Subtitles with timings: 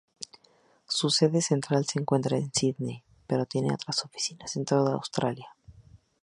[0.87, 5.55] Su sede central se encuentra en Sídney, pero tiene oficinas en toda Australia.